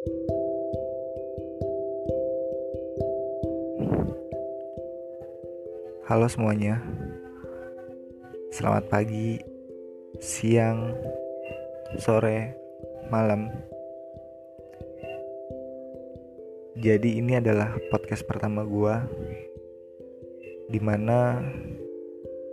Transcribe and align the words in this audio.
Halo 0.00 0.16
semuanya, 6.24 6.80
selamat 8.56 8.88
pagi, 8.88 9.36
siang, 10.16 10.96
sore, 12.00 12.56
malam. 13.12 13.52
Jadi 16.80 17.20
ini 17.20 17.36
adalah 17.36 17.76
podcast 17.92 18.24
pertama 18.24 18.64
gue 18.64 18.96
Di 20.72 20.80
mana 20.80 21.44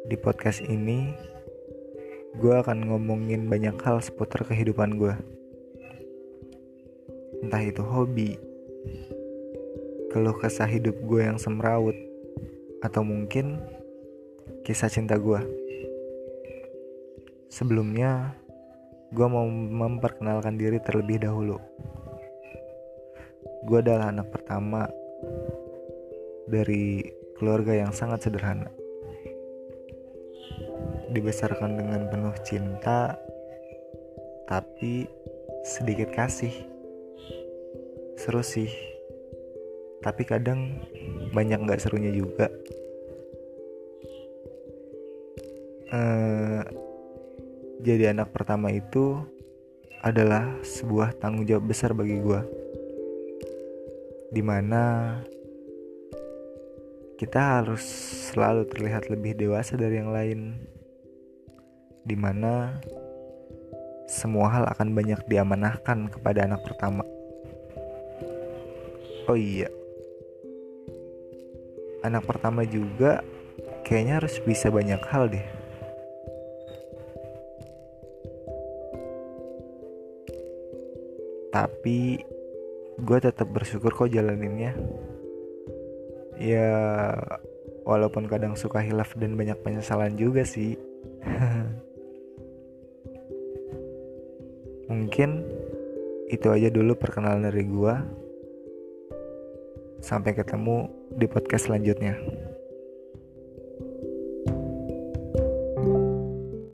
di 0.04 0.20
podcast 0.20 0.60
ini 0.68 1.16
gue 2.36 2.54
akan 2.60 2.92
ngomongin 2.92 3.48
banyak 3.48 3.80
hal 3.80 4.04
seputar 4.04 4.44
kehidupan 4.44 5.00
gue 5.00 5.37
Entah 7.48 7.64
itu 7.64 7.80
hobi, 7.80 8.36
keluh 10.12 10.36
kesah 10.36 10.68
hidup 10.68 11.00
gue 11.08 11.24
yang 11.24 11.40
semrawut 11.40 11.96
atau 12.84 13.08
mungkin 13.08 13.64
kisah 14.68 14.92
cinta 14.92 15.16
gue. 15.16 15.40
Sebelumnya, 17.48 18.36
gue 19.16 19.28
mau 19.32 19.48
memperkenalkan 19.48 20.60
diri 20.60 20.76
terlebih 20.84 21.24
dahulu. 21.24 21.56
Gue 23.64 23.80
adalah 23.80 24.12
anak 24.12 24.28
pertama 24.28 24.92
dari 26.52 27.00
keluarga 27.40 27.72
yang 27.72 27.96
sangat 27.96 28.28
sederhana. 28.28 28.68
Dibesarkan 31.16 31.80
dengan 31.80 32.12
penuh 32.12 32.36
cinta, 32.44 33.16
tapi 34.52 35.08
sedikit 35.64 36.12
kasih. 36.12 36.76
Seru 38.18 38.42
sih, 38.42 38.74
tapi 40.02 40.26
kadang 40.26 40.82
banyak 41.32 41.64
nggak 41.64 41.80
serunya 41.80 42.12
juga. 42.12 42.50
Uh, 45.88 46.66
jadi 47.80 48.12
anak 48.12 48.36
pertama 48.36 48.74
itu 48.74 49.22
adalah 50.04 50.60
sebuah 50.66 51.16
tanggung 51.16 51.48
jawab 51.48 51.72
besar 51.72 51.96
bagi 51.96 52.20
gue 52.20 52.42
di 54.28 54.44
mana 54.44 55.16
kita 57.18 57.64
harus 57.64 57.82
selalu 58.30 58.68
terlihat 58.70 59.10
lebih 59.10 59.34
dewasa 59.34 59.74
dari 59.74 59.98
yang 59.98 60.14
lain. 60.14 60.40
Di 62.08 62.16
mana 62.16 62.78
semua 64.08 64.48
hal 64.54 64.64
akan 64.70 64.94
banyak 64.96 65.26
diamanahkan 65.28 66.08
kepada 66.14 66.46
anak 66.48 66.64
pertama 66.64 67.04
oh 69.28 69.36
iya. 69.36 69.68
Anak 72.04 72.24
pertama 72.24 72.64
juga 72.64 73.20
kayaknya 73.84 74.24
harus 74.24 74.40
bisa 74.44 74.72
banyak 74.72 75.02
hal 75.12 75.28
deh. 75.28 75.44
Tapi 81.52 82.22
gue 82.98 83.20
tetap 83.20 83.50
bersyukur 83.52 83.92
kok 83.92 84.12
jalaninnya. 84.14 84.76
Ya 86.38 86.70
walaupun 87.84 88.30
kadang 88.30 88.54
suka 88.56 88.80
hilaf 88.80 89.16
dan 89.18 89.36
banyak 89.36 89.58
penyesalan 89.60 90.16
juga 90.16 90.46
sih. 90.48 90.78
Mungkin 94.92 95.44
itu 96.28 96.48
aja 96.52 96.68
dulu 96.68 96.96
perkenalan 97.00 97.48
dari 97.48 97.64
gue 97.64 97.96
Sampai 99.98 100.38
ketemu 100.38 100.88
di 101.18 101.26
podcast 101.26 101.68
selanjutnya. 101.68 102.47